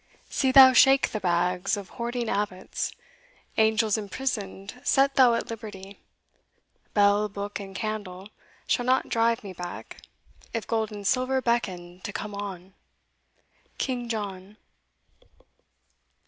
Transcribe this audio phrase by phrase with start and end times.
[0.31, 2.91] See thou shake the bags Of hoarding abbots;
[3.55, 5.99] angels imprisoned Set thou at liberty
[6.95, 8.29] Bell, book, and candle,
[8.65, 9.97] shall not drive me back,
[10.55, 12.73] If gold and silver beckon to come on.
[13.77, 14.57] King John.